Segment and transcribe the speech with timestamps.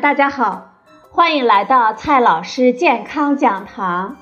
[0.00, 0.70] 大家好，
[1.10, 4.16] 欢迎来到蔡老师健康讲堂，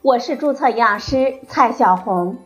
[0.00, 2.38] 我是注册营养师蔡小红。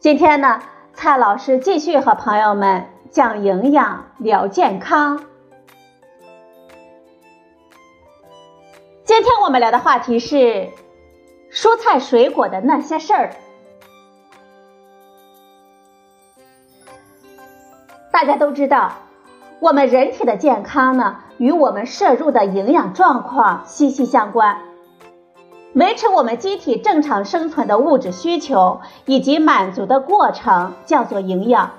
[0.00, 0.60] 今天呢，
[0.94, 5.24] 蔡老师继续和朋友们讲营养、聊健康。
[9.04, 10.68] 今天我们聊的话题是
[11.52, 13.36] 蔬菜水果的那些事儿。
[18.10, 18.92] 大家都知道，
[19.58, 24.58] 我们人体的健康呢，与我们摄入的营养状况息息相关。
[25.74, 31.70] 维持我们机体正常生存的物质需求以及满足的过程叫做营养。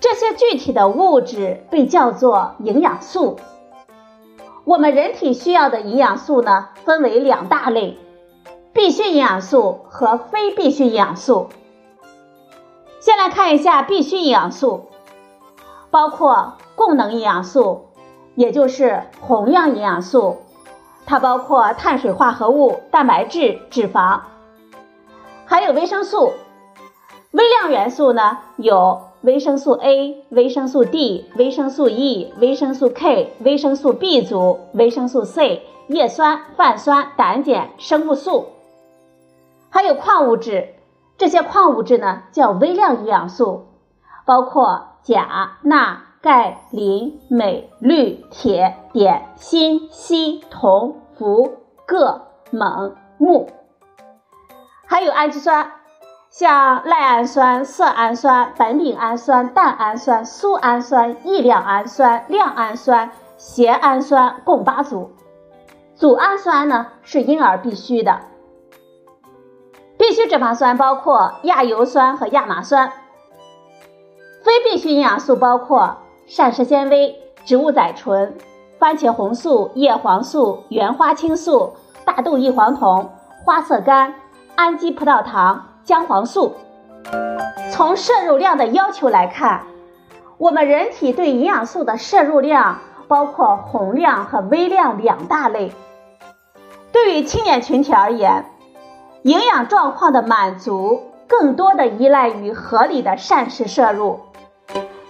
[0.00, 3.38] 这些具体的物质被叫做营养素。
[4.64, 7.98] 我们人体需要的营养素呢，分为两大类：
[8.72, 11.48] 必需营养素和非必需营养素。
[13.00, 14.86] 先来看一下必需营养素。
[15.90, 17.86] 包括供能营养素，
[18.34, 20.38] 也就是宏量营养素，
[21.06, 24.20] 它包括碳水化合物、蛋白质、脂肪，
[25.46, 26.32] 还有维生素。
[27.30, 38.46] 微量元素呢，有维生素 A、维生素 D、维生素 E、维生素 K、维生素 B 族、维生素 C、叶酸、泛酸、胆碱、生物素，
[39.70, 40.74] 还有矿物质。
[41.16, 43.66] 这些矿物质呢，叫微量营养素，
[44.24, 44.88] 包括。
[45.04, 53.46] 钾、钠、钙、磷、镁、氯、铁、碘、锌、硒、铜、氟、铬、锰、钼，
[54.86, 55.70] 还有氨基酸，
[56.30, 65.10] 像赖氨酸、色氨酸、苯丙氨酸、蛋氨酸、苏氨酸、异亮氨酸、亮氨酸、缬氨酸共八组。
[65.94, 68.22] 组氨酸呢是婴儿必须的。
[69.98, 72.90] 必需脂肪酸包括亚油酸和亚麻酸。
[74.42, 78.34] 非必需营养素包括膳食纤维、植物甾醇、
[78.78, 81.74] 番茄红素、叶黄素、原花青素、
[82.06, 83.10] 大豆异黄酮、
[83.44, 84.14] 花色苷、
[84.56, 86.54] 氨基葡萄糖、姜黄素。
[87.70, 89.64] 从摄入量的要求来看，
[90.38, 95.72] 我们人体对营养素的摄入量包括宏量和微量两大类。
[96.90, 98.46] 对于青年群体而言，
[99.22, 104.20] 营养状况的满足更多的依赖于合理的膳食摄入。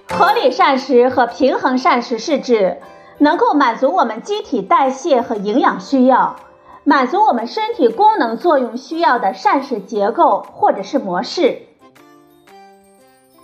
[0.08, 2.80] 合理膳食和平衡膳食是指
[3.18, 6.36] 能够满足我们机体代谢和营养需要，
[6.84, 11.62] 满足我们身体功能作用需要的膳食结构或者是模式。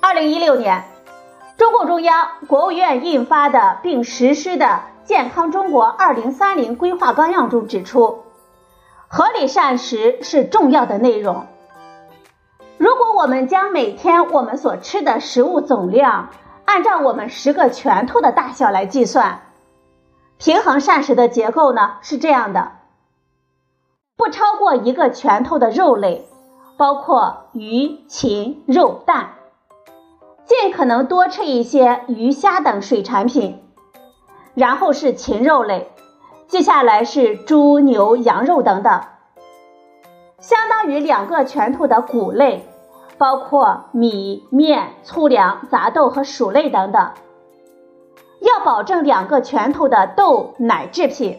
[0.01, 0.85] 二零一六年，
[1.57, 4.67] 中共中央、国务院印发的并实施的
[5.05, 8.25] 《健康中国二零三零规划纲要》中指出，
[9.09, 11.47] 合理膳食是重要的内容。
[12.77, 16.31] 如果我们将每天我们所吃的食物总量，
[16.71, 19.41] 按照我们十个拳头的大小来计算，
[20.39, 22.71] 平衡膳食的结构呢是这样的：
[24.17, 26.29] 不超过一个拳头的肉类，
[26.77, 29.31] 包括鱼、禽、肉、蛋，
[30.47, 33.61] 尽可能多吃一些鱼虾等水产品，
[34.55, 35.91] 然后是禽肉类，
[36.47, 39.03] 接下来是猪、牛、羊肉等等，
[40.39, 42.70] 相当于两个拳头的谷类。
[43.21, 47.11] 包括米面、粗粮、杂豆和薯类等等，
[48.41, 51.39] 要保证两个拳头的豆奶制品，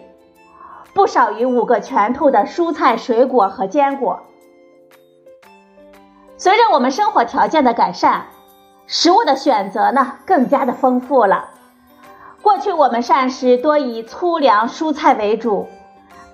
[0.94, 4.20] 不少于五个拳头的蔬菜水果和坚果。
[6.38, 8.28] 随着我们生活条件的改善，
[8.86, 11.50] 食物的选择呢更加的丰富了。
[12.44, 15.68] 过去我们膳食多以粗粮、蔬菜为主，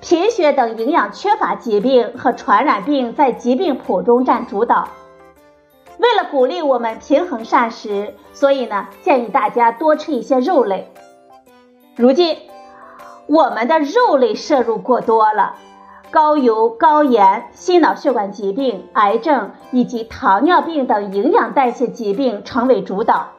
[0.01, 4.89] 贫血等营养缺乏疾病和传染病在疾病谱中占主导。
[5.97, 10.91] 为了鼓励我们平衡膳食，所以呢，建议大家多吃一些肉类。
[11.95, 12.37] 如今，
[13.25, 15.55] 我们的肉类摄入过多了，
[16.11, 23.29] 高油、高盐、心脑血管疾病、癌症以及糖尿病等营养代谢疾病成为主导。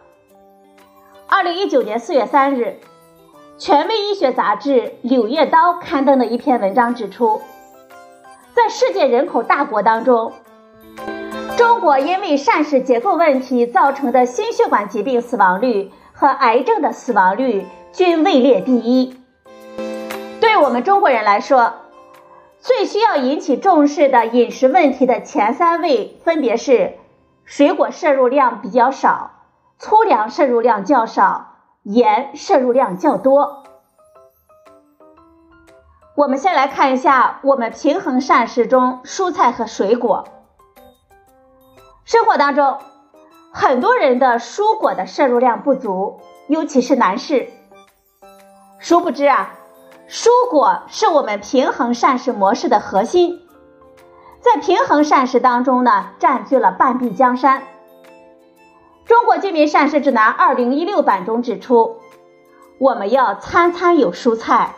[1.28, 2.80] 二零一九年四月三日，
[3.56, 4.70] 权威医学杂志
[5.02, 7.40] 《柳叶刀》刊登的一篇文章指出，
[8.52, 10.32] 在世界人口大国当中。
[11.58, 19.18] 中国因为膳食结构问题造成的心血管疾病死亡率和癌症的死亡率均位列第一。
[20.40, 21.74] 对我们中国人来说，
[22.60, 26.94] 最需要引起重视的饮食问题的前三位分别是：
[27.44, 29.32] 水果摄入量比较少，
[29.78, 33.64] 粗粮摄入量较少，盐摄入量较多。
[36.14, 40.24] 我们先来看一下我们平衡膳食中蔬菜和水果。
[42.08, 42.78] 生活当中，
[43.52, 47.50] 很多人的蔬果的摄入量不足，尤其是男士。
[48.78, 49.52] 殊不知啊，
[50.08, 53.42] 蔬果是我们平衡膳食模式的核心，
[54.40, 57.62] 在平衡膳食当中呢，占据了半壁江山。
[59.04, 61.98] 中国居民膳食指南二零一六版中指出，
[62.78, 64.76] 我们要餐餐有蔬菜，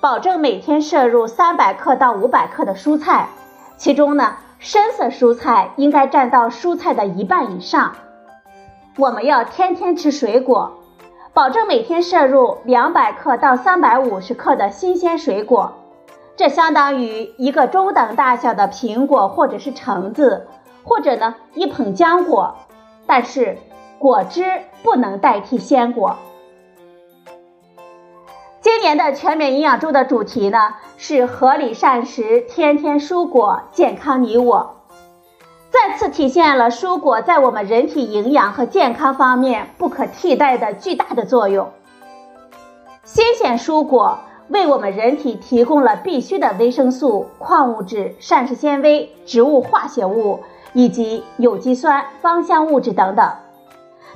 [0.00, 3.28] 保证每天摄入三百克到五百克的蔬菜，
[3.76, 7.96] 其中呢，深色蔬菜应该占到蔬菜的一半以上。
[8.96, 10.78] 我们要天天吃水果。
[11.34, 15.72] 保证每天摄入两百克到三百五十克的新鲜水果，
[16.36, 20.46] 这相当于一个中等大小的苹果或者是橙子，
[20.84, 22.54] 或者呢一捧浆果。
[23.06, 23.58] 但是
[23.98, 24.44] 果汁
[24.84, 26.16] 不能代替鲜果。
[28.62, 34.76] 今年的全免营养周的主题呢是合理膳食，天天蔬果，健康你我。
[35.68, 41.72] 再次体现了蔬果在我们人体营养和健康方面不可替代的巨大的作用。
[43.02, 50.38] 新鲜蔬果为我们人体提供了必需的维生素、矿物质、膳食纤维、植物化学物
[50.72, 53.28] 以及有机酸、芳香物质等等。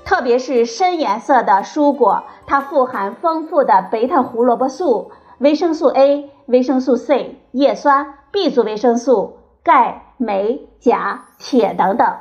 [0.06, 10.04] 特别是深颜色的蔬果，它富含丰富的贝塔胡萝卜素、维生素 A、维生素 C、叶酸、B 族维生素、钙。
[10.18, 12.16] 镁、钾、铁等等。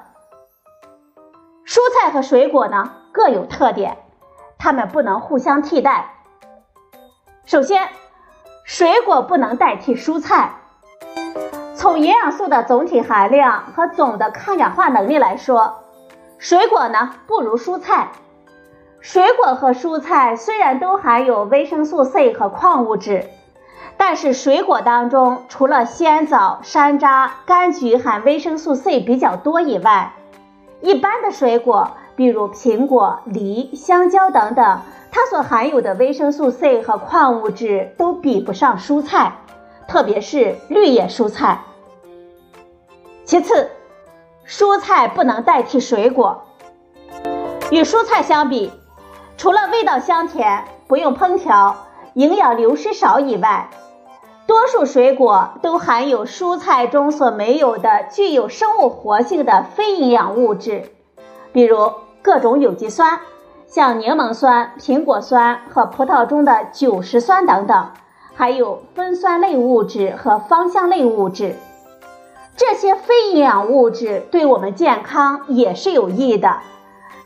[1.66, 4.00] 蔬菜和水果呢各有特点，
[4.58, 6.16] 它们不能互相替代。
[7.46, 7.88] 首先，
[8.66, 10.56] 水果不能代替蔬菜。
[11.74, 15.85] 从营养素的总体含量和总的抗氧化能力来说，
[16.48, 18.12] 水果呢不如蔬菜。
[19.00, 23.26] 水果和蔬菜虽然都含有维生素 C 和矿物质。
[23.98, 30.14] 但是水果当中，除了鲜枣、山楂、柑橘含维生素 C 比较多以外，
[30.82, 34.82] 一般的水果，比如苹果、梨、香蕉等等，
[35.12, 39.36] 它所含有的维生素 C 和矿物质都比不上蔬菜，
[39.88, 41.64] 特别是绿叶蔬菜。
[43.24, 43.68] 其次，
[44.48, 46.44] 蔬菜不能代替水果。
[47.72, 48.72] 与蔬菜相比，
[49.38, 51.76] 除了味道香甜、不用烹调、
[52.14, 53.70] 营养流失少以外，
[54.46, 60.92] 多数水果都含有蔬菜中所没有的具有生物活性的非营养物质，
[61.52, 63.20] 比如各种有机酸，
[63.66, 67.90] 像柠檬酸、苹果酸和葡萄中的酒石酸等等，
[68.36, 71.56] 还有酚酸类物质和芳香类物质。
[72.56, 76.62] 这些非营养物质对我们健康也是有益的，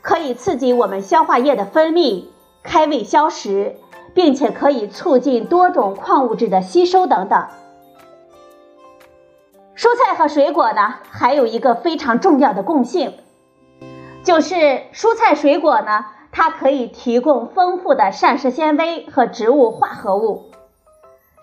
[0.02, 2.24] 可以刺激我们消化液的分泌，
[2.62, 3.76] 开胃消食。
[4.12, 7.46] 并且可以促进多种矿物质的吸收等等。
[9.76, 13.14] 蔬菜和水果呢，还有一个非常重要的共性，
[14.24, 20.50] 就是蔬菜水果呢，它可以提供丰富的膳食纤维和植物化合物。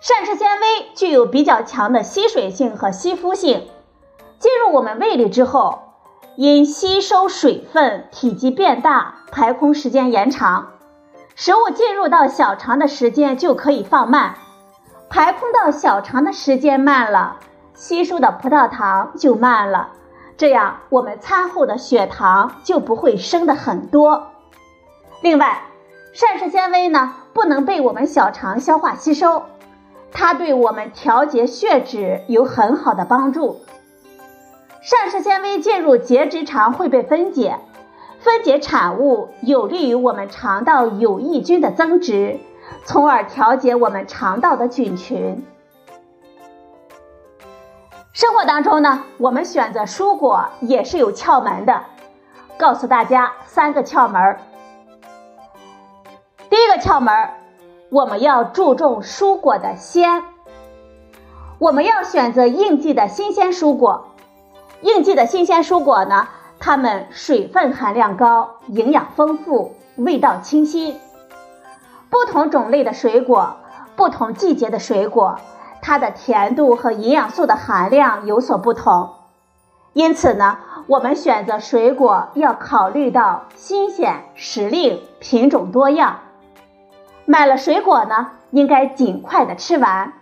[0.00, 3.66] 膳食纤维具有比较强的吸水性和吸附性，
[4.38, 5.80] 进入我们胃里之后，
[6.36, 10.68] 因吸收水分，体积变大，排空时间延长。
[11.34, 14.34] 食物进入到小肠的时间就可以放慢，
[15.08, 17.38] 排空到小肠的时间慢了，
[17.74, 19.88] 吸收的葡萄糖就慢了，
[20.36, 24.28] 这样我们餐后的血糖就不会升的很多。
[25.20, 25.62] 另外，
[26.12, 29.42] 膳食纤维呢不能被我们小肠消化吸收，
[30.12, 33.60] 它对我们调节血脂有很好的帮助。
[34.80, 37.58] 膳食纤维进入结直肠会被分解。
[38.20, 42.40] 分解产物有利于我们肠道有益菌的增殖，
[42.84, 45.46] 从而调节我们肠道的菌群。
[48.12, 51.84] 生活当中呢，我们选择蔬果也是有窍门的，
[52.58, 54.36] 告诉大家三个窍门。
[56.50, 57.30] 第一个窍门，
[57.90, 60.24] 我们要注重蔬果的鲜，
[61.60, 64.08] 我们要选择应季的新鲜蔬果。
[64.82, 66.28] 应季的新鲜蔬果呢？
[66.60, 70.96] 它们水分含量高，营养丰富，味道清新。
[72.10, 73.56] 不同种类的水果，
[73.96, 75.38] 不同季节的水果，
[75.82, 79.10] 它的甜度和营养素的含量有所不同。
[79.92, 86.20] 因此呢，我们选择水果要考虑到新鲜、时令、品种多样。
[87.24, 90.12] 买了水果呢，应该尽快的吃完，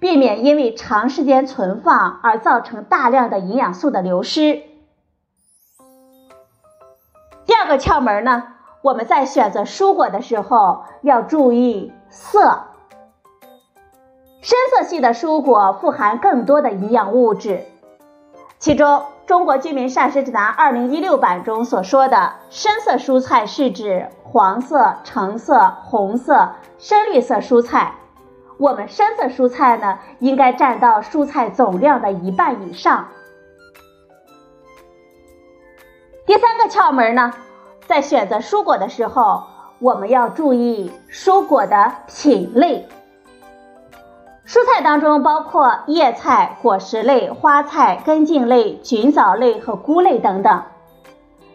[0.00, 4.62] 避免因为长时间存放而造成大量的营养素的流失。
[7.46, 8.44] 第二个窍门呢，
[8.82, 12.64] 我们在选择蔬果的时候要注意色。
[14.40, 17.64] 深色系的蔬果富含更多的营养物质，
[18.58, 27.94] 其中中国居民膳食指南二零一六版中所说的深色蔬菜是指黄色、橙色、红色、深绿色蔬菜。
[28.58, 33.08] 我们深色蔬菜呢，应该占到蔬菜总量的一半以上。
[36.26, 37.32] 第三个窍门呢，
[37.86, 39.44] 在选择蔬果的时候，
[39.78, 42.88] 我们要注意蔬果的品类。
[44.44, 50.62] 蔬菜当中包括叶菜、果实类、花菜、根茎类、菌藻类和菇类等等。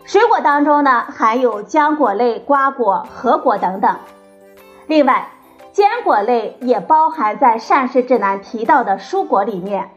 [0.05, 3.97] 水果当中呢，含有浆果类、瓜果、核果等等。
[4.87, 5.27] 另外，
[5.73, 9.89] 坚果类也包含在膳食指南提到的蔬果里面。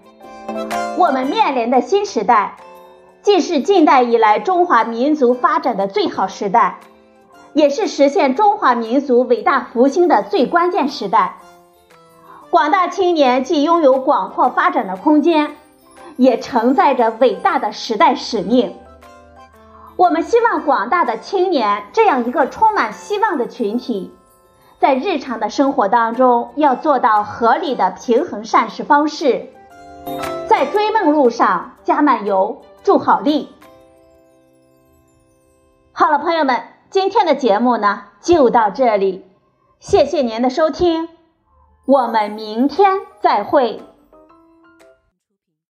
[0.96, 2.56] 我们面临的新时代，
[3.20, 6.78] 既是近代以来中华民族发展的最好时代，
[7.52, 11.36] 也是实现中华民族伟大复兴的最关键时代。
[12.48, 15.56] 广大青年既拥有广阔发展的空间，
[16.16, 18.74] 也承载着伟大的时代使命。
[19.96, 24.14] 我们希望广大的青年这样一个充满希望的群体。
[24.78, 29.48] 在日常的生活当中，要做到合理的平衡膳食方式，
[30.46, 33.48] 在追梦路上加满油，助好力。
[35.92, 39.24] 好了，朋友们，今天的节目呢就到这里，
[39.80, 41.08] 谢谢您的收听，
[41.86, 43.82] 我们明天再会。